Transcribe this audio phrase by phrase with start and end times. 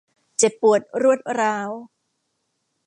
[0.37, 1.71] เจ็บปวดรวดร้าว